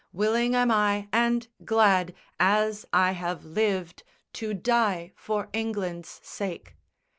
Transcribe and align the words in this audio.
Willing 0.13 0.55
am 0.55 0.71
I 0.71 1.09
and 1.13 1.47
glad, 1.63 2.15
as 2.39 2.87
I 2.91 3.11
have 3.11 3.45
lived, 3.45 4.01
To 4.33 4.51
die 4.55 5.11
for 5.15 5.47
England's 5.53 6.19
sake. 6.23 6.75